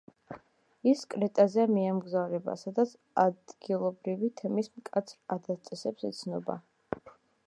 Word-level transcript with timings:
ის 0.91 1.01
კრეტაზე 1.13 1.65
მიემგზავრება, 1.73 2.55
სადაგ 2.61 2.95
ადგილობრივი 3.25 4.31
თემის 4.41 4.71
მკაცრ 4.81 5.21
ადათ-წესებს 5.37 6.09
ეცნობა. 6.11 6.57